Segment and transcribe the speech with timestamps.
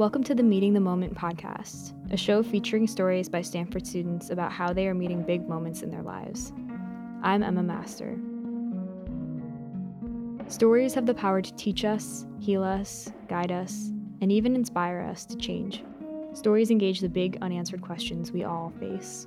[0.00, 4.50] Welcome to the Meeting the Moment podcast, a show featuring stories by Stanford students about
[4.50, 6.54] how they are meeting big moments in their lives.
[7.22, 8.16] I'm Emma Master.
[10.48, 15.26] Stories have the power to teach us, heal us, guide us, and even inspire us
[15.26, 15.84] to change.
[16.32, 19.26] Stories engage the big unanswered questions we all face.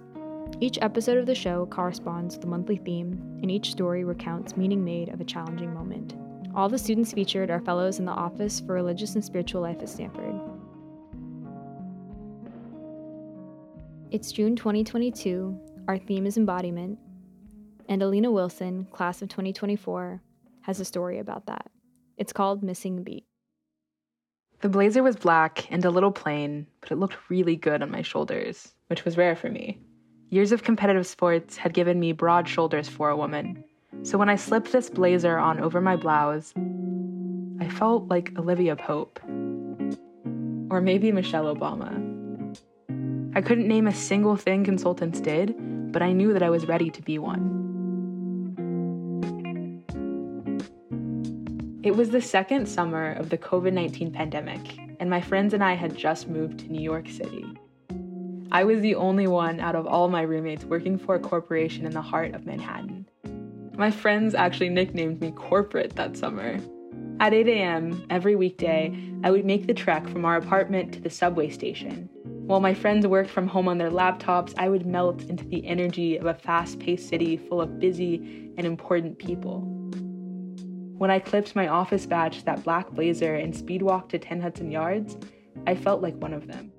[0.60, 4.84] Each episode of the show corresponds with a monthly theme, and each story recounts meaning
[4.84, 6.16] made of a challenging moment.
[6.56, 9.90] All the students featured are fellows in the Office for Religious and Spiritual Life at
[9.90, 10.53] Stanford.
[14.14, 17.00] It's June 2022, our theme is embodiment,
[17.90, 20.22] and Alina Wilson, class of 2024,
[20.62, 21.72] has a story about that.
[22.16, 23.26] It's called Missing Beat.
[24.62, 28.04] The blazer was black and a little plain, but it looked really good on my
[28.04, 29.80] shoulders, which was rare for me.
[30.30, 33.64] Years of competitive sports had given me broad shoulders for a woman,
[34.04, 36.54] so when I slipped this blazer on over my blouse,
[37.60, 39.20] I felt like Olivia Pope.
[40.70, 42.13] Or maybe Michelle Obama.
[43.36, 45.56] I couldn't name a single thing consultants did,
[45.92, 47.62] but I knew that I was ready to be one.
[51.82, 55.74] It was the second summer of the COVID 19 pandemic, and my friends and I
[55.74, 57.46] had just moved to New York City.
[58.52, 61.92] I was the only one out of all my roommates working for a corporation in
[61.92, 63.08] the heart of Manhattan.
[63.76, 66.60] My friends actually nicknamed me corporate that summer.
[67.20, 68.06] At 8 a.m.
[68.12, 72.10] every weekday, I would make the trek from our apartment to the subway station.
[72.46, 76.18] While my friends worked from home on their laptops, I would melt into the energy
[76.18, 79.62] of a fast paced city full of busy and important people.
[80.98, 84.42] When I clipped my office badge to that black blazer and speed walked to 10
[84.42, 85.18] Hudson Yards,
[85.66, 86.74] I felt like one of them.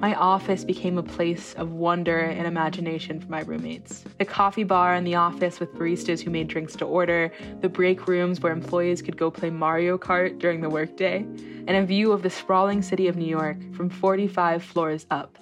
[0.00, 4.04] My office became a place of wonder and imagination for my roommates.
[4.18, 7.32] The coffee bar in the office with baristas who made drinks to order,
[7.62, 11.26] the break rooms where employees could go play Mario Kart during the workday,
[11.66, 15.36] and a view of the sprawling city of New York from 45 floors up.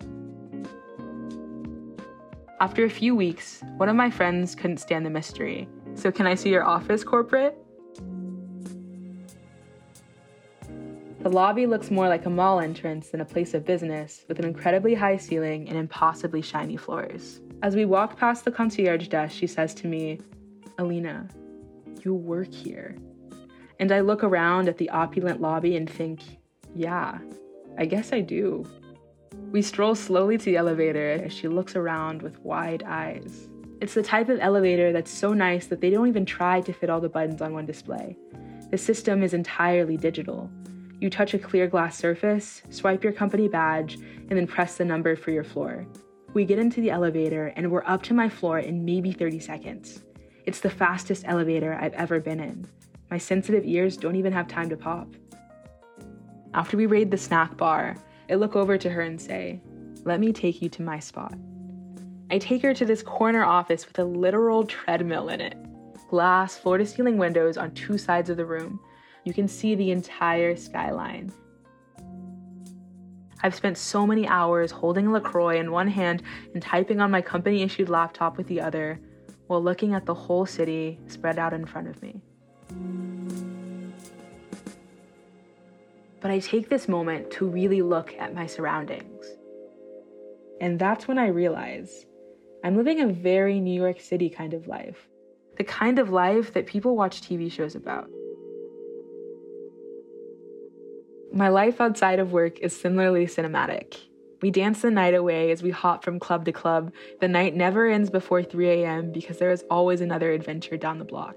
[2.59, 5.69] After a few weeks, one of my friends couldn't stand the mystery.
[5.97, 7.59] So, can I see your office, corporate?
[11.27, 14.45] The lobby looks more like a mall entrance than a place of business, with an
[14.45, 17.41] incredibly high ceiling and impossibly shiny floors.
[17.65, 20.21] As we walk past the concierge desk, she says to me,
[20.79, 21.29] Alina,
[22.05, 22.95] you work here.
[23.81, 26.21] And I look around at the opulent lobby and think,
[26.77, 27.19] yeah,
[27.77, 28.65] I guess I do.
[29.51, 33.49] We stroll slowly to the elevator as she looks around with wide eyes.
[33.81, 36.89] It's the type of elevator that's so nice that they don't even try to fit
[36.89, 38.17] all the buttons on one display.
[38.71, 40.49] The system is entirely digital,
[41.01, 45.15] you touch a clear glass surface, swipe your company badge, and then press the number
[45.17, 45.87] for your floor.
[46.33, 50.05] We get into the elevator and we're up to my floor in maybe 30 seconds.
[50.45, 52.67] It's the fastest elevator I've ever been in.
[53.11, 55.09] My sensitive ears don't even have time to pop.
[56.55, 57.97] After we raid the snack bar,
[58.31, 59.61] I look over to her and say,
[60.05, 61.35] Let me take you to my spot.
[62.31, 65.57] I take her to this corner office with a literal treadmill in it.
[66.09, 68.81] Glass, floor to ceiling windows on two sides of the room,
[69.27, 71.33] you can see the entire skyline.
[73.43, 76.23] I've spent so many hours holding LaCroix in one hand
[76.55, 79.01] and typing on my company issued laptop with the other
[79.49, 82.21] while looking at the whole city spread out in front of me.
[86.21, 89.27] But I take this moment to really look at my surroundings.
[90.61, 92.07] And that's when I realize
[92.65, 95.09] I'm living a very New York City kind of life.
[95.57, 98.09] The kind of life that people watch TV shows about.
[101.33, 103.97] My life outside of work is similarly cinematic.
[104.43, 106.93] We dance the night away as we hop from club to club.
[107.21, 109.13] The night never ends before 3 a.m.
[109.13, 111.37] because there is always another adventure down the block.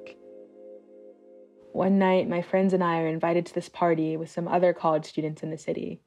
[1.71, 5.05] One night, my friends and I are invited to this party with some other college
[5.05, 6.01] students in the city.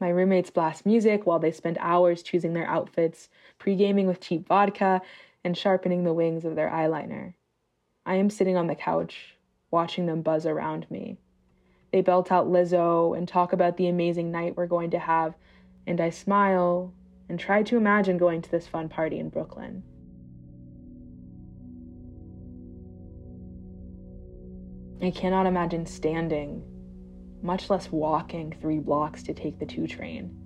[0.00, 4.48] My roommates blast music while they spend hours choosing their outfits, pre gaming with cheap
[4.48, 5.02] vodka,
[5.44, 7.34] and sharpening the wings of their eyeliner.
[8.06, 9.36] I am sitting on the couch,
[9.70, 11.18] watching them buzz around me.
[11.92, 15.34] They belt out Lizzo and talk about the amazing night we're going to have,
[15.86, 16.94] and I smile
[17.28, 19.82] and try to imagine going to this fun party in Brooklyn.
[25.02, 26.62] I cannot imagine standing,
[27.42, 30.36] much less walking three blocks to take the 2 train.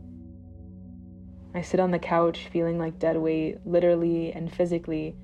[1.55, 5.17] I sit on the couch feeling like dead weight, literally and physically,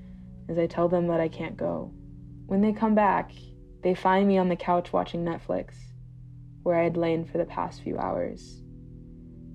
[0.49, 1.93] as I tell them that I can't go.
[2.45, 3.31] When they come back,
[3.83, 5.73] they find me on the couch watching Netflix,
[6.63, 8.61] where I had lain for the past few hours.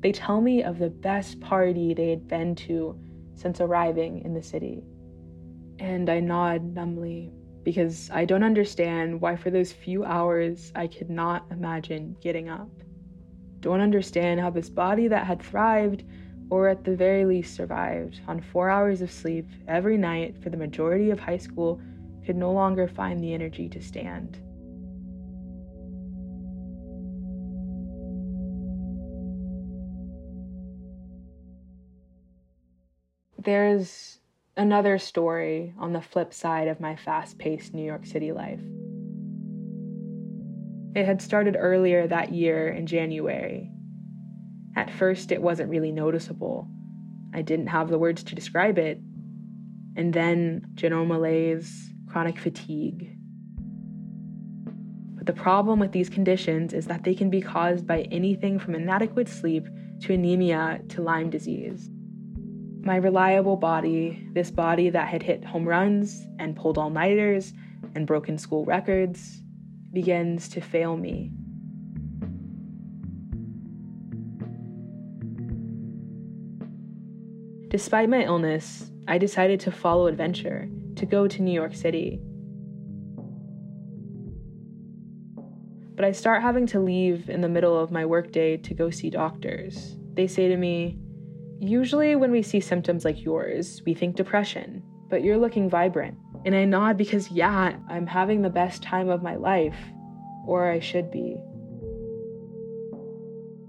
[0.00, 2.98] They tell me of the best party they had been to
[3.34, 4.84] since arriving in the city.
[5.78, 7.32] And I nod numbly
[7.62, 12.70] because I don't understand why, for those few hours, I could not imagine getting up.
[13.58, 16.04] don't understand how this body that had thrived,
[16.50, 20.56] or at the very least survived, on four hours of sleep every night for the
[20.56, 21.80] majority of high school
[22.24, 24.38] could no longer find the energy to stand.
[33.46, 34.18] There's
[34.56, 38.58] another story on the flip side of my fast paced New York City life.
[40.96, 43.70] It had started earlier that year in January.
[44.74, 46.66] At first, it wasn't really noticeable.
[47.32, 48.98] I didn't have the words to describe it.
[49.94, 53.16] And then general malaise, chronic fatigue.
[55.14, 58.74] But the problem with these conditions is that they can be caused by anything from
[58.74, 59.68] inadequate sleep
[60.00, 61.90] to anemia to Lyme disease.
[62.86, 67.52] My reliable body, this body that had hit home runs and pulled all nighters
[67.96, 69.42] and broken school records,
[69.92, 71.32] begins to fail me.
[77.70, 82.20] Despite my illness, I decided to follow adventure, to go to New York City.
[85.96, 89.10] But I start having to leave in the middle of my workday to go see
[89.10, 89.96] doctors.
[90.14, 91.00] They say to me,
[91.58, 96.18] Usually, when we see symptoms like yours, we think depression, but you're looking vibrant.
[96.44, 99.76] And I nod because, yeah, I'm having the best time of my life,
[100.46, 101.36] or I should be.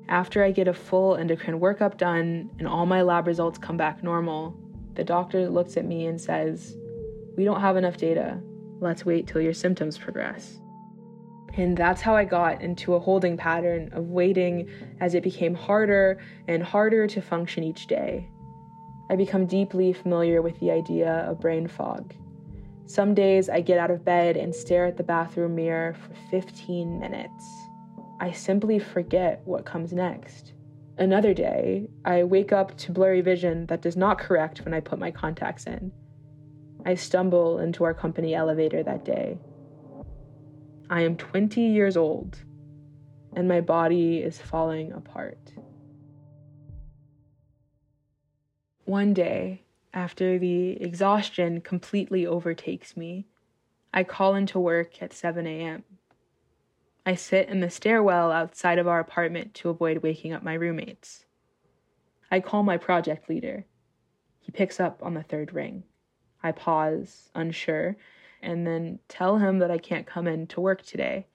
[0.10, 4.04] After I get a full endocrine workup done and all my lab results come back
[4.04, 4.57] normal,
[4.95, 6.78] the doctor looks at me and says,
[7.38, 8.42] We don't have enough data.
[8.80, 10.60] Let's wait till your symptoms progress.
[11.57, 14.69] And that's how I got into a holding pattern of waiting
[15.00, 18.30] as it became harder and harder to function each day.
[19.09, 22.13] I become deeply familiar with the idea of brain fog.
[22.86, 27.00] Some days I get out of bed and stare at the bathroom mirror for 15
[27.00, 27.45] minutes.
[28.19, 30.54] I simply forget what comes next.
[31.00, 35.00] Another day, I wake up to blurry vision that does not correct when I put
[35.00, 35.92] my contacts in.
[36.86, 39.39] I stumble into our company elevator that day.
[40.89, 42.38] I am 20 years old,
[43.36, 45.51] and my body is falling apart.
[48.86, 49.63] One day,
[49.94, 53.28] after the exhaustion completely overtakes me,
[53.94, 55.84] I call into work at 7 a.m.
[57.06, 61.25] I sit in the stairwell outside of our apartment to avoid waking up my roommates.
[62.31, 63.66] I call my project leader.
[64.40, 65.83] He picks up on the third ring.
[66.42, 67.98] I pause, unsure,
[68.42, 71.28] and then tell him that I can't come in to work today.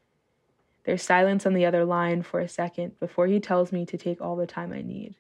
[0.84, 4.20] There's silence on the other line for a second before he tells me to take
[4.20, 5.16] all the time I need.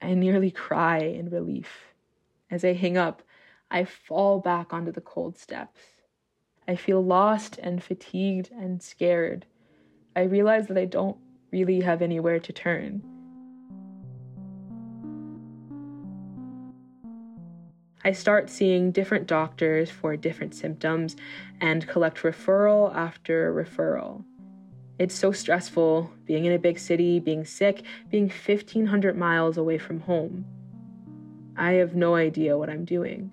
[0.00, 1.68] I nearly cry in relief.
[2.50, 3.22] As I hang up,
[3.70, 5.80] I fall back onto the cold steps.
[6.66, 9.46] I feel lost and fatigued and scared.
[10.14, 11.18] I realize that I don't
[11.50, 13.17] really have anywhere to turn.
[18.08, 21.14] I start seeing different doctors for different symptoms
[21.60, 24.24] and collect referral after referral.
[24.98, 30.00] It's so stressful being in a big city, being sick, being 1,500 miles away from
[30.00, 30.46] home.
[31.54, 33.30] I have no idea what I'm doing.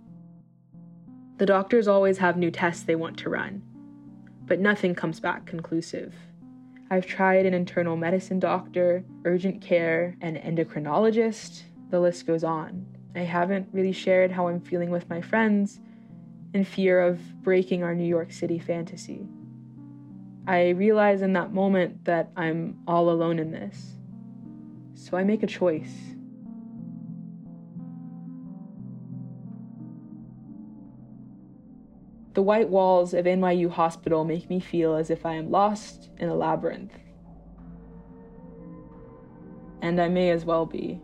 [1.37, 3.63] The doctors always have new tests they want to run,
[4.45, 6.13] but nothing comes back conclusive.
[6.91, 12.94] I've tried an internal medicine doctor, urgent care, an endocrinologist, the list goes on.
[13.15, 15.79] I haven't really shared how I'm feeling with my friends
[16.53, 19.27] in fear of breaking our New York City fantasy.
[20.47, 23.95] I realize in that moment that I'm all alone in this.
[24.93, 25.93] So I make a choice.
[32.33, 36.27] The white walls of NYU Hospital make me feel as if I am lost in
[36.27, 36.93] a labyrinth.
[39.81, 40.99] And I may as well be.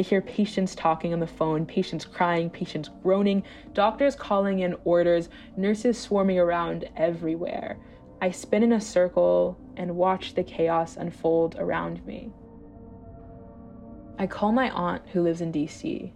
[0.00, 3.42] I hear patients talking on the phone, patients crying, patients groaning,
[3.74, 5.28] doctors calling in orders,
[5.58, 7.78] nurses swarming around everywhere.
[8.22, 12.32] I spin in a circle and watch the chaos unfold around me.
[14.18, 16.10] I call my aunt who lives in DC.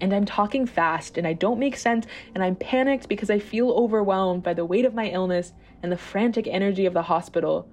[0.00, 3.72] And I'm talking fast and I don't make sense and I'm panicked because I feel
[3.72, 5.52] overwhelmed by the weight of my illness
[5.82, 7.68] and the frantic energy of the hospital.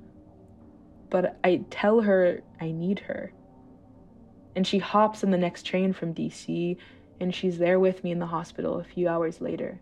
[1.10, 3.31] But I tell her I need her.
[4.56, 6.77] And she hops on the next train from DC
[7.20, 9.79] and she's there with me in the hospital a few hours later.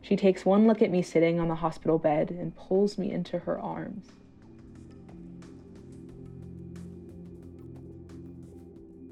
[0.00, 3.38] She takes one look at me sitting on the hospital bed and pulls me into
[3.38, 4.08] her arms.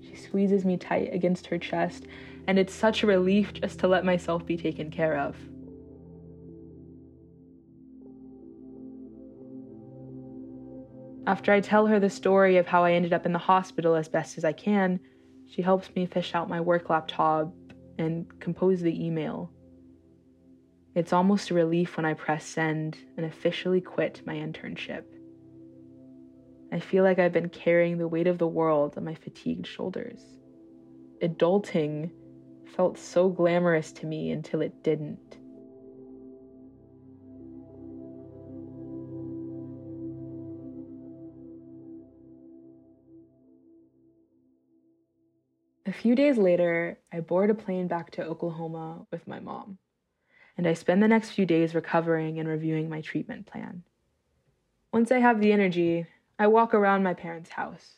[0.03, 2.07] She squeezes me tight against her chest,
[2.49, 5.37] and it's such a relief just to let myself be taken care of.
[11.27, 14.09] After I tell her the story of how I ended up in the hospital as
[14.09, 15.00] best as I can,
[15.47, 17.53] she helps me fish out my work laptop
[17.99, 19.50] and compose the email.
[20.95, 25.05] It's almost a relief when I press send and officially quit my internship.
[26.73, 30.25] I feel like I've been carrying the weight of the world on my fatigued shoulders.
[31.23, 32.11] Adulting
[32.77, 35.37] felt so glamorous to me until it didn't.
[45.90, 49.78] A few days later, I board a plane back to Oklahoma with my mom
[50.56, 53.82] and I spend the next few days recovering and reviewing my treatment plan.
[54.92, 56.06] Once I have the energy,
[56.38, 57.97] I walk around my parents' house.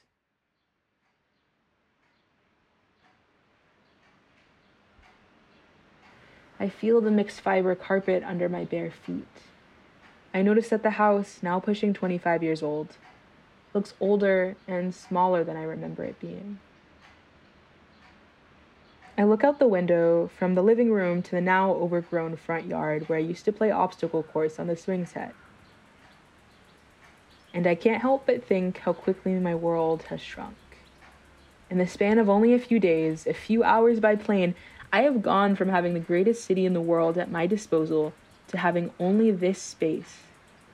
[6.58, 9.42] I feel the mixed fiber carpet under my bare feet.
[10.32, 12.96] I notice that the house, now pushing 25 years old,
[13.74, 16.58] looks older and smaller than I remember it being.
[19.16, 23.08] I look out the window from the living room to the now overgrown front yard
[23.08, 25.34] where I used to play obstacle course on the swing set.
[27.52, 30.56] And I can't help but think how quickly my world has shrunk.
[31.68, 34.54] In the span of only a few days, a few hours by plane,
[34.92, 38.14] I have gone from having the greatest city in the world at my disposal
[38.48, 40.20] to having only this space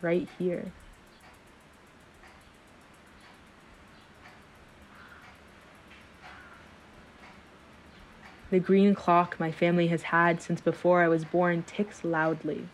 [0.01, 0.73] right here.
[8.51, 12.69] The green clock my family has had since before I was born ticks loudly.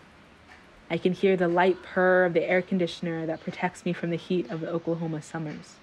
[0.88, 4.16] I can hear the light purr of the air conditioner that protects me from the
[4.16, 5.76] heat of the Oklahoma summers.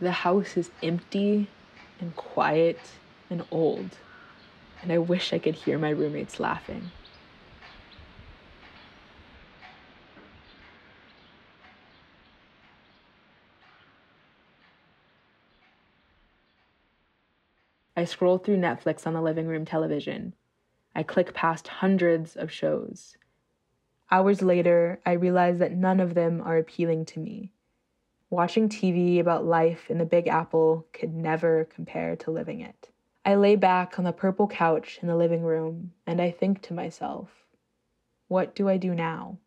[0.00, 1.48] The house is empty
[2.00, 2.78] and quiet
[3.28, 3.96] and old,
[4.82, 6.92] and I wish I could hear my roommates laughing.
[18.02, 20.34] I scroll through Netflix on the living room television.
[20.92, 23.16] I click past hundreds of shows.
[24.10, 27.52] Hours later, I realize that none of them are appealing to me.
[28.28, 32.88] Watching TV about life in the Big Apple could never compare to living it.
[33.24, 36.74] I lay back on the purple couch in the living room and I think to
[36.74, 37.30] myself,
[38.26, 39.38] what do I do now?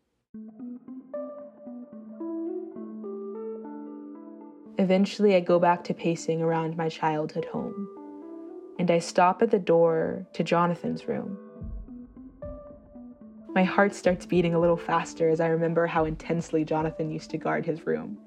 [4.78, 7.95] Eventually, I go back to pacing around my childhood home
[8.80, 11.38] and I stop at the door to Jonathan's room.
[13.54, 17.38] My heart starts beating a little faster as I remember how intensely Jonathan used to
[17.38, 18.18] guard his room.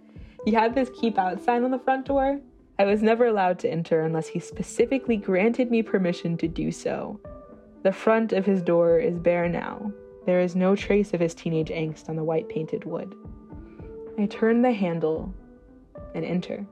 [0.47, 2.41] He had this keep out sign on the front door.
[2.79, 7.21] I was never allowed to enter unless he specifically granted me permission to do so.
[7.83, 9.93] The front of his door is bare now.
[10.25, 13.15] There is no trace of his teenage angst on the white painted wood.
[14.19, 15.35] I turn the handle
[16.15, 16.67] and enter.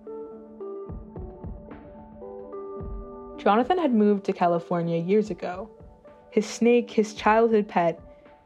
[3.47, 5.71] Jonathan had moved to California years ago.
[6.31, 8.01] His snake, his childhood pet,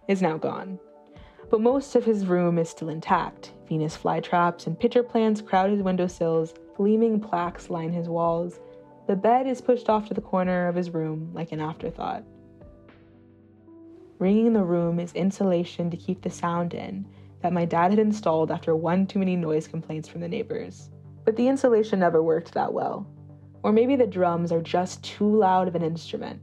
[0.09, 0.79] is now gone.
[1.49, 3.55] But most of his room is still intact.
[3.67, 8.61] Venus flytraps and pitcher plants crowd his windowsills, gleaming plaques line his walls.
[9.07, 12.23] The bed is pushed off to the corner of his room like an afterthought.
[14.19, 17.07] Ringing in the room is insulation to keep the sound in
[17.41, 20.91] that my dad had installed after one too many noise complaints from the neighbors.
[21.25, 23.07] But the insulation never worked that well.
[23.63, 26.43] Or maybe the drums are just too loud of an instrument.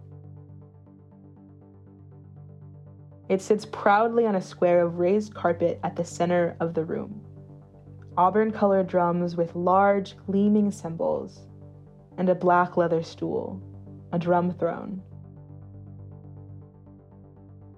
[3.30, 7.22] It sits proudly on a square of raised carpet at the center of the room.
[8.18, 11.48] Auburn colored drums with large, gleaming cymbals,
[12.18, 13.62] and a black leather stool,
[14.12, 15.02] a drum throne.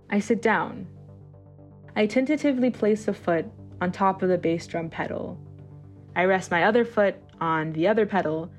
[0.09, 0.87] I sit down.
[1.95, 3.45] I tentatively place a foot
[3.81, 5.37] on top of the bass drum pedal.
[6.15, 8.51] I rest my other foot on the other pedal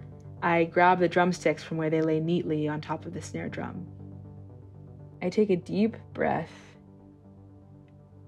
[0.43, 3.87] I grab the drumsticks from where they lay neatly on top of the snare drum.
[5.21, 6.51] I take a deep breath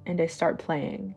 [0.04, 1.14] and I start playing.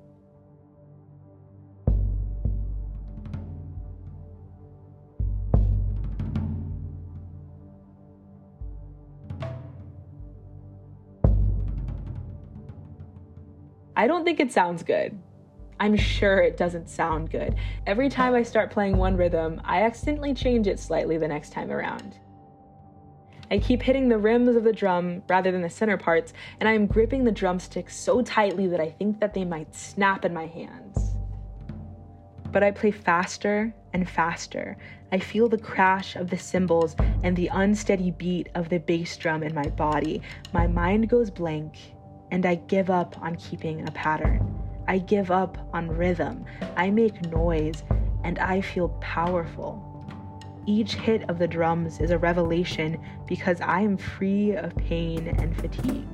[13.97, 15.17] I don't think it sounds good.
[15.79, 17.55] I'm sure it doesn't sound good.
[17.85, 21.71] Every time I start playing one rhythm, I accidentally change it slightly the next time
[21.71, 22.17] around.
[23.51, 26.73] I keep hitting the rims of the drum rather than the center parts, and I
[26.73, 30.47] am gripping the drumsticks so tightly that I think that they might snap in my
[30.47, 31.15] hands.
[32.51, 34.77] But I play faster and faster.
[35.11, 39.43] I feel the crash of the cymbals and the unsteady beat of the bass drum
[39.43, 40.21] in my body.
[40.53, 41.77] My mind goes blank,
[42.31, 44.64] and I give up on keeping a pattern.
[44.87, 46.45] I give up on rhythm.
[46.75, 47.83] I make noise
[48.23, 49.81] and I feel powerful.
[50.67, 55.55] Each hit of the drums is a revelation because I am free of pain and
[55.55, 56.07] fatigue.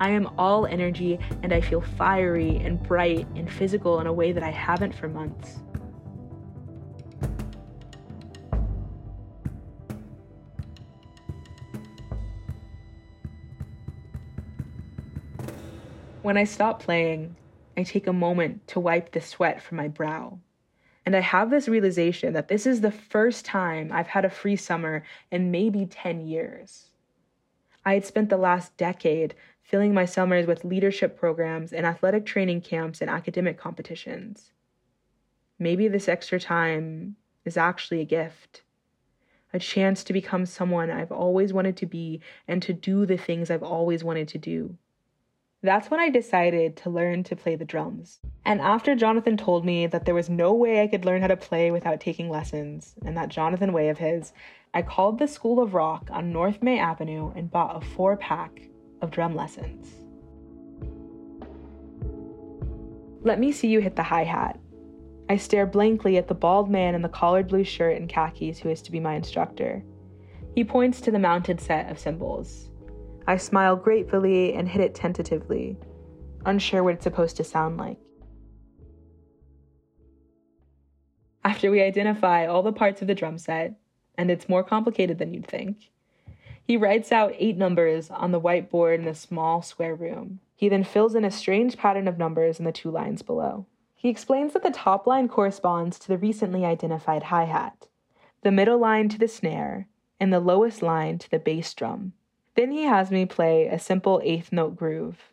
[0.00, 4.32] I am all energy and I feel fiery and bright and physical in a way
[4.32, 5.58] that I haven't for months.
[16.22, 17.36] When I stop playing,
[17.76, 20.38] I take a moment to wipe the sweat from my brow.
[21.04, 24.56] And I have this realization that this is the first time I've had a free
[24.56, 26.90] summer in maybe 10 years.
[27.84, 32.62] I had spent the last decade filling my summers with leadership programs and athletic training
[32.62, 34.52] camps and academic competitions.
[35.58, 38.62] Maybe this extra time is actually a gift,
[39.52, 43.50] a chance to become someone I've always wanted to be and to do the things
[43.50, 44.76] I've always wanted to do.
[45.66, 48.20] That's when I decided to learn to play the drums.
[48.44, 51.36] And after Jonathan told me that there was no way I could learn how to
[51.36, 54.32] play without taking lessons, and that Jonathan way of his,
[54.74, 58.60] I called the School of Rock on North May Avenue and bought a four pack
[59.02, 59.88] of drum lessons.
[63.22, 64.60] Let me see you hit the hi hat.
[65.28, 68.68] I stare blankly at the bald man in the collared blue shirt and khakis who
[68.68, 69.82] is to be my instructor.
[70.54, 72.70] He points to the mounted set of cymbals.
[73.28, 75.76] I smile gratefully and hit it tentatively,
[76.44, 77.98] unsure what it's supposed to sound like.
[81.44, 83.74] After we identify all the parts of the drum set,
[84.16, 85.90] and it's more complicated than you'd think,
[86.62, 90.40] he writes out eight numbers on the whiteboard in a small square room.
[90.54, 93.66] He then fills in a strange pattern of numbers in the two lines below.
[93.94, 97.88] He explains that the top line corresponds to the recently identified hi hat,
[98.42, 102.12] the middle line to the snare, and the lowest line to the bass drum.
[102.56, 105.30] Then he has me play a simple eighth note groove.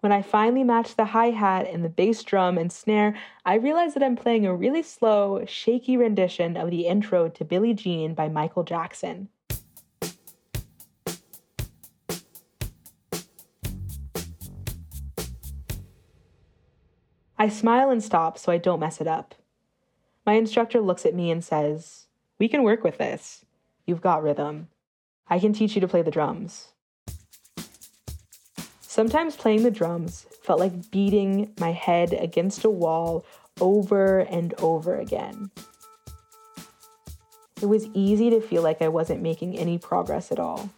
[0.00, 3.92] When I finally match the hi hat and the bass drum and snare, I realize
[3.94, 8.28] that I'm playing a really slow, shaky rendition of the intro to Billie Jean by
[8.28, 9.28] Michael Jackson.
[17.38, 19.34] I smile and stop so I don't mess it up.
[20.24, 22.06] My instructor looks at me and says,
[22.38, 23.44] We can work with this.
[23.84, 24.68] You've got rhythm.
[25.32, 26.68] I can teach you to play the drums.
[28.82, 33.24] Sometimes playing the drums felt like beating my head against a wall
[33.58, 35.50] over and over again.
[37.62, 40.68] It was easy to feel like I wasn't making any progress at all.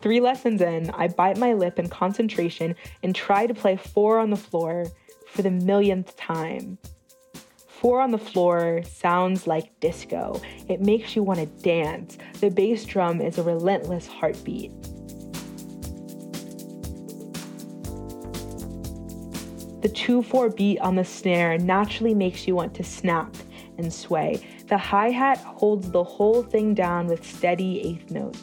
[0.00, 4.30] Three lessons in, I bite my lip in concentration and try to play four on
[4.30, 4.86] the floor
[5.28, 6.78] for the millionth time.
[7.80, 10.38] Four on the floor sounds like disco.
[10.68, 12.18] It makes you want to dance.
[12.40, 14.70] The bass drum is a relentless heartbeat.
[19.80, 23.34] The 2 4 beat on the snare naturally makes you want to snap
[23.78, 24.46] and sway.
[24.66, 28.42] The hi hat holds the whole thing down with steady eighth notes.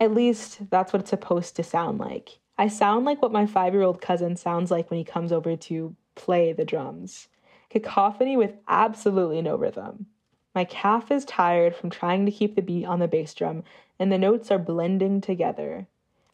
[0.00, 2.41] At least that's what it's supposed to sound like.
[2.62, 5.56] I sound like what my five year old cousin sounds like when he comes over
[5.56, 7.26] to play the drums.
[7.70, 10.06] Cacophony with absolutely no rhythm.
[10.54, 13.64] My calf is tired from trying to keep the beat on the bass drum,
[13.98, 15.88] and the notes are blending together.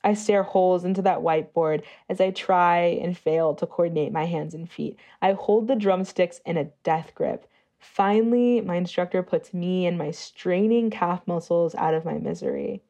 [0.04, 4.52] I stare holes into that whiteboard as I try and fail to coordinate my hands
[4.52, 4.98] and feet.
[5.22, 7.46] I hold the drumsticks in a death grip.
[7.78, 12.82] Finally, my instructor puts me and my straining calf muscles out of my misery.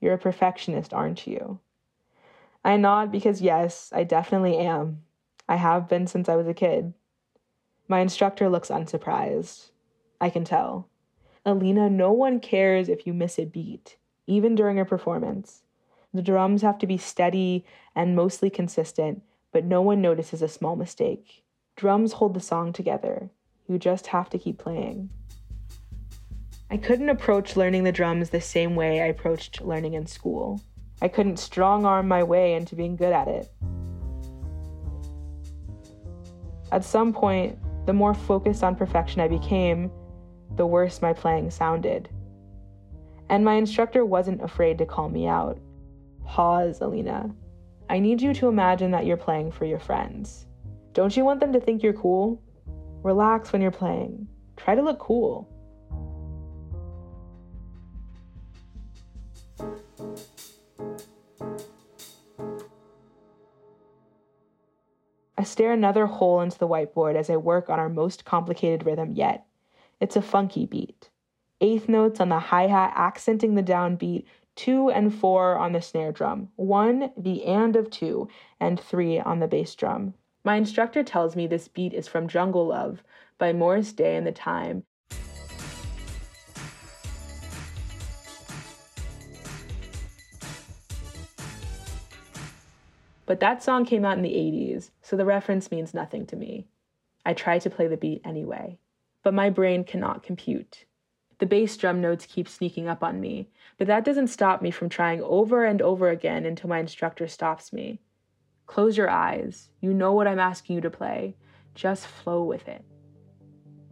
[0.00, 1.58] You're a perfectionist, aren't you?
[2.64, 5.02] I nod because, yes, I definitely am.
[5.48, 6.94] I have been since I was a kid.
[7.88, 9.70] My instructor looks unsurprised.
[10.20, 10.88] I can tell.
[11.44, 15.62] Alina, no one cares if you miss a beat, even during a performance.
[16.14, 19.22] The drums have to be steady and mostly consistent,
[19.52, 21.44] but no one notices a small mistake.
[21.76, 23.30] Drums hold the song together.
[23.68, 25.10] You just have to keep playing.
[26.70, 30.62] I couldn't approach learning the drums the same way I approached learning in school.
[31.04, 33.52] I couldn't strong arm my way into being good at it.
[36.72, 39.90] At some point, the more focused on perfection I became,
[40.56, 42.08] the worse my playing sounded.
[43.28, 45.58] And my instructor wasn't afraid to call me out.
[46.24, 47.34] Pause, Alina.
[47.90, 50.46] I need you to imagine that you're playing for your friends.
[50.94, 52.42] Don't you want them to think you're cool?
[53.02, 54.26] Relax when you're playing.
[54.56, 55.53] Try to look cool.
[65.44, 69.12] I stare another hole into the whiteboard as I work on our most complicated rhythm
[69.12, 69.44] yet.
[70.00, 71.10] It's a funky beat.
[71.60, 74.24] Eighth notes on the hi hat accenting the downbeat,
[74.56, 78.26] two and four on the snare drum, one the and of two,
[78.58, 80.14] and three on the bass drum.
[80.44, 83.02] My instructor tells me this beat is from Jungle Love
[83.36, 84.84] by Morris Day and the Time.
[93.34, 96.68] But that song came out in the 80s, so the reference means nothing to me.
[97.26, 98.78] I try to play the beat anyway.
[99.24, 100.84] But my brain cannot compute.
[101.38, 104.88] The bass drum notes keep sneaking up on me, but that doesn't stop me from
[104.88, 108.00] trying over and over again until my instructor stops me.
[108.68, 109.68] Close your eyes.
[109.80, 111.34] You know what I'm asking you to play.
[111.74, 112.84] Just flow with it.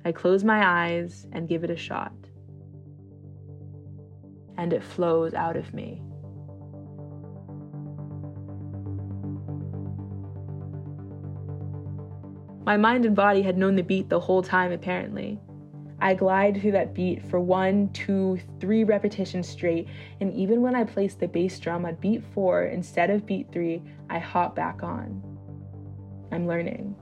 [0.05, 2.14] I close my eyes and give it a shot.
[4.57, 6.00] And it flows out of me.
[12.64, 15.40] My mind and body had known the beat the whole time, apparently.
[16.01, 19.88] I glide through that beat for one, two, three repetitions straight,
[20.20, 23.83] and even when I place the bass drum at beat four instead of beat three,
[24.09, 25.22] I hop back on.
[26.31, 26.94] I'm learning.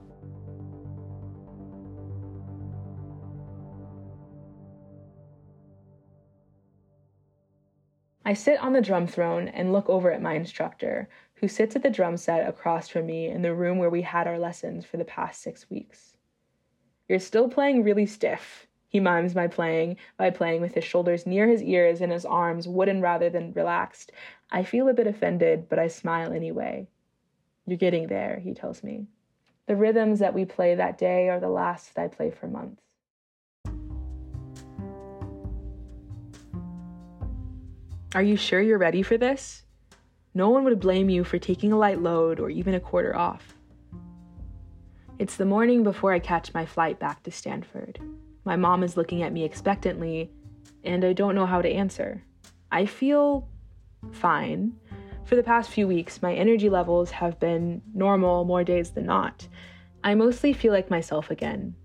[8.25, 11.07] I sit on the drum throne and look over at my instructor,
[11.41, 14.27] who sits at the drum set across from me in the room where we had
[14.27, 16.15] our lessons for the past six weeks.
[17.09, 21.47] You're still playing really stiff, he mimes my playing by playing with his shoulders near
[21.47, 24.11] his ears and his arms wooden rather than relaxed.
[24.51, 26.87] I feel a bit offended, but I smile anyway.
[27.65, 29.07] You're getting there, he tells me.
[29.67, 32.81] The rhythms that we play that day are the last that I play for months.
[38.13, 39.60] Are you sure you're ready for this?
[40.33, 43.55] No one would blame you for taking a light load or even a quarter off.
[45.19, 47.99] It's the morning before I catch my flight back to Stanford.
[48.45, 50.31] My mom is looking at me expectantly,
[50.83, 52.23] and I don't know how to answer.
[52.71, 53.47] I feel
[54.13, 54.73] fine.
[55.25, 59.47] For the past few weeks, my energy levels have been normal more days than not.
[60.03, 61.75] I mostly feel like myself again,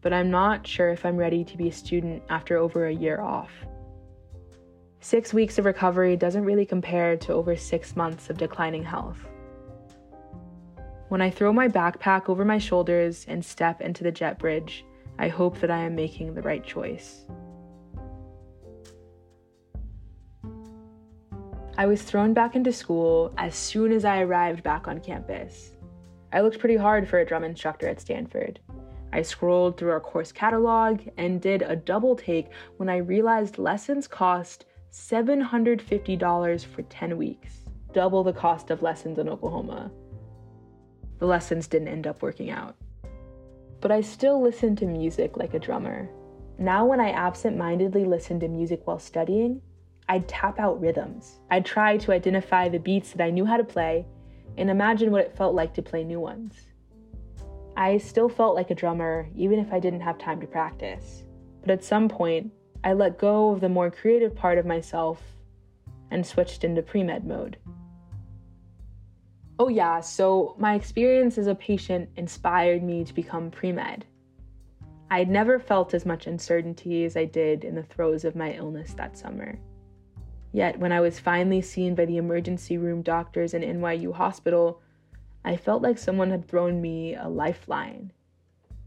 [0.00, 3.20] but I'm not sure if I'm ready to be a student after over a year
[3.20, 3.50] off.
[5.06, 9.24] Six weeks of recovery doesn't really compare to over six months of declining health.
[11.10, 14.84] When I throw my backpack over my shoulders and step into the jet bridge,
[15.16, 17.24] I hope that I am making the right choice.
[21.78, 25.76] I was thrown back into school as soon as I arrived back on campus.
[26.32, 28.58] I looked pretty hard for a drum instructor at Stanford.
[29.12, 34.08] I scrolled through our course catalog and did a double take when I realized lessons
[34.08, 34.64] cost
[34.96, 37.60] $750 for 10 weeks,
[37.92, 39.90] double the cost of lessons in Oklahoma.
[41.18, 42.76] The lessons didn't end up working out
[43.80, 46.08] but I still listen to music like a drummer.
[46.58, 49.60] Now, when I absent mindedly listen to music while studying,
[50.08, 51.40] I'd tap out rhythms.
[51.50, 54.06] I'd try to identify the beats that I knew how to play
[54.56, 56.54] and imagine what it felt like to play new ones.
[57.76, 61.24] I still felt like a drummer, even if I didn't have time to practice.
[61.60, 62.52] But at some point,
[62.86, 65.20] I let go of the more creative part of myself
[66.12, 67.56] and switched into pre med mode.
[69.58, 74.04] Oh, yeah, so my experience as a patient inspired me to become pre med.
[75.10, 78.52] I had never felt as much uncertainty as I did in the throes of my
[78.52, 79.58] illness that summer.
[80.52, 84.80] Yet, when I was finally seen by the emergency room doctors in NYU Hospital,
[85.44, 88.12] I felt like someone had thrown me a lifeline.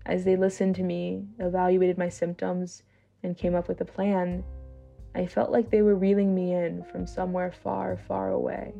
[0.05, 2.83] As they listened to me, evaluated my symptoms,
[3.23, 4.43] and came up with a plan,
[5.15, 8.73] I felt like they were reeling me in from somewhere far, far away.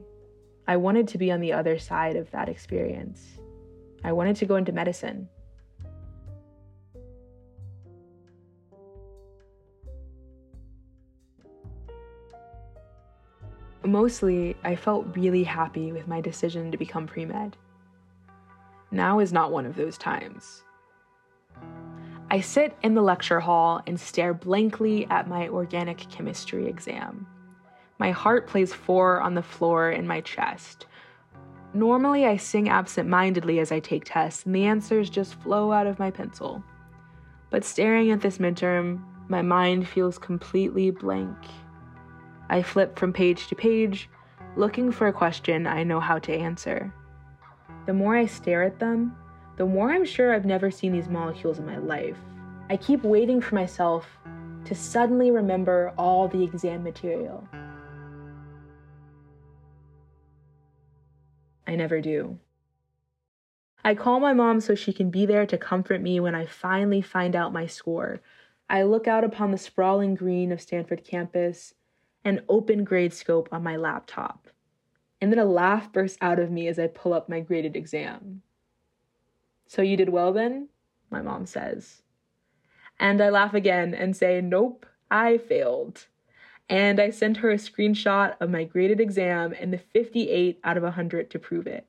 [0.68, 3.40] I wanted to be on the other side of that experience.
[4.04, 5.28] I wanted to go into medicine.
[13.84, 17.58] Mostly, I felt really happy with my decision to become pre med.
[18.92, 20.64] Now is not one of those times.
[22.32, 27.26] I sit in the lecture hall and stare blankly at my organic chemistry exam.
[27.98, 30.86] My heart plays four on the floor in my chest.
[31.74, 35.88] Normally, I sing absent mindedly as I take tests, and the answers just flow out
[35.88, 36.64] of my pencil.
[37.50, 41.36] But staring at this midterm, my mind feels completely blank.
[42.50, 44.08] I flip from page to page,
[44.56, 46.94] looking for a question I know how to answer.
[47.88, 49.16] The more I stare at them,
[49.60, 52.16] the more I'm sure I've never seen these molecules in my life.
[52.70, 54.08] I keep waiting for myself
[54.64, 57.46] to suddenly remember all the exam material.
[61.68, 62.40] I never do.
[63.84, 67.02] I call my mom so she can be there to comfort me when I finally
[67.02, 68.22] find out my score.
[68.70, 71.74] I look out upon the sprawling green of Stanford campus
[72.24, 74.48] and open Gradescope on my laptop.
[75.20, 78.42] And then a laugh bursts out of me as I pull up my graded exam.
[79.70, 80.70] So you did well then?
[81.12, 82.02] My mom says.
[83.00, 86.08] And I laugh again and say, Nope, I failed.
[86.68, 90.82] And I send her a screenshot of my graded exam and the 58 out of
[90.82, 91.86] 100 to prove it.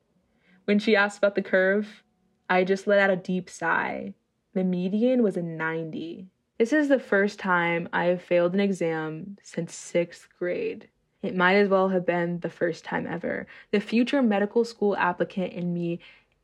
[0.66, 2.03] When she asks about the curve,
[2.51, 4.12] I just let out a deep sigh.
[4.53, 6.29] The median was a 90.
[6.59, 10.90] This is the first time I have failed an exam since sixth grade.
[11.23, 13.47] It might as well have been the first time ever.
[13.73, 16.01] The future medical school applicant in me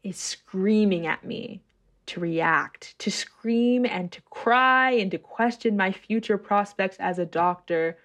[0.07, 1.61] is screaming at me
[2.07, 7.27] to react, to scream and to cry and to question my future prospects as a
[7.27, 7.99] doctor.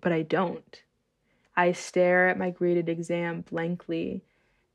[0.00, 0.82] But I don't.
[1.56, 4.22] I stare at my graded exam blankly,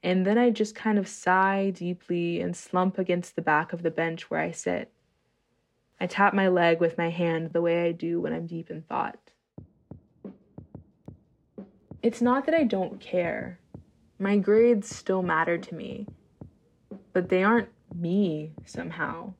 [0.01, 3.91] and then I just kind of sigh deeply and slump against the back of the
[3.91, 4.91] bench where I sit.
[5.99, 8.81] I tap my leg with my hand the way I do when I'm deep in
[8.81, 9.19] thought.
[12.01, 13.59] It's not that I don't care.
[14.17, 16.07] My grades still matter to me,
[17.11, 19.33] but they aren't me somehow.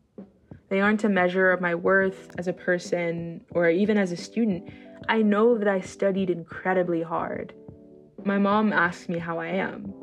[0.68, 4.70] They aren't a measure of my worth as a person or even as a student.
[5.08, 7.54] I know that I studied incredibly hard.
[8.26, 9.94] My mom asks me how I am.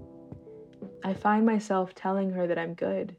[1.04, 3.14] I find myself telling her that I'm good.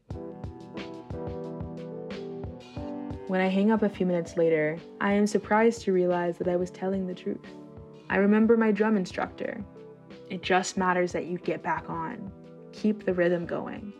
[3.28, 6.56] When I hang up a few minutes later, I am surprised to realize that I
[6.56, 7.46] was telling the truth.
[8.10, 9.64] I remember my drum instructor.
[10.30, 12.32] It just matters that you get back on.
[12.72, 13.92] Keep the rhythm going.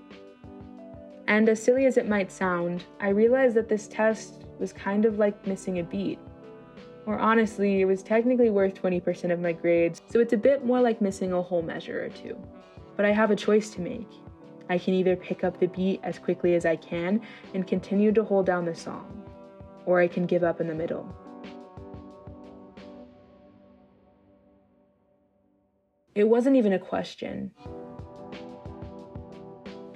[1.27, 5.19] And as silly as it might sound, I realized that this test was kind of
[5.19, 6.19] like missing a beat.
[7.07, 10.81] Or honestly, it was technically worth 20% of my grades, so it's a bit more
[10.81, 12.37] like missing a whole measure or two.
[12.97, 14.09] But I have a choice to make.
[14.71, 17.21] I can either pick up the beat as quickly as I can
[17.53, 19.23] and continue to hold down the song,
[19.85, 21.15] or I can give up in the middle.
[26.15, 27.51] It wasn't even a question.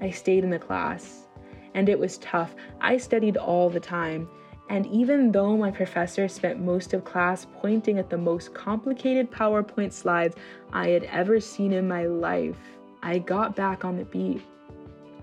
[0.01, 1.29] I stayed in the class,
[1.75, 2.57] and it was tough.
[2.81, 4.29] I studied all the time,
[4.69, 9.93] and even though my professor spent most of class pointing at the most complicated PowerPoint
[9.93, 10.35] slides
[10.73, 12.59] I had ever seen in my life,
[13.01, 14.43] I got back on the beat.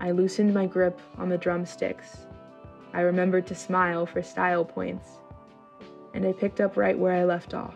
[0.00, 2.26] I loosened my grip on the drumsticks.
[2.94, 5.08] I remembered to smile for style points,
[6.14, 7.74] and I picked up right where I left off.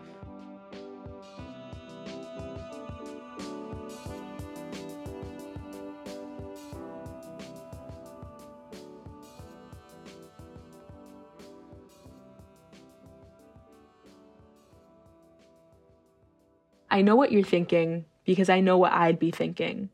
[16.91, 19.89] I know what you're thinking because I know what I'd be thinking.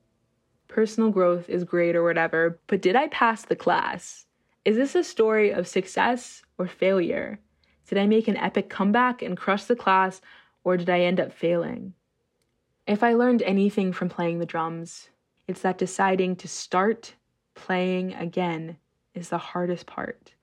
[0.68, 4.26] Personal growth is great or whatever, but did I pass the class?
[4.66, 7.40] Is this a story of success or failure?
[7.88, 10.22] Did I make an epic comeback and crush the class,
[10.64, 11.94] or did I end up failing?
[12.88, 15.10] If I learned anything from playing the drums,
[15.48, 17.14] it's that deciding to start
[17.54, 18.78] playing again
[19.14, 20.34] is the hardest part.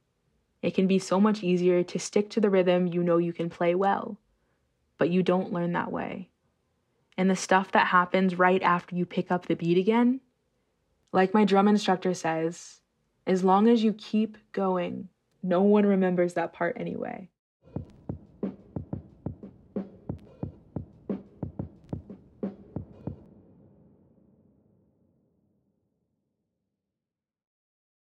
[0.63, 3.51] It can be so much easier to stick to the rhythm you know you can
[3.51, 4.19] play well,
[4.99, 6.31] but you don't learn that way
[7.17, 10.21] and the stuff that happens right after you pick up the beat again,
[11.13, 12.81] like my drum instructor says,
[13.27, 15.09] as long as you keep going,
[15.43, 17.29] no one remembers that part anyway.